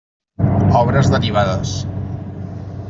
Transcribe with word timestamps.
Obres 0.79 1.11
derivades. 1.17 1.77